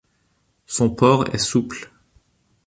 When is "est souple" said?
1.31-1.91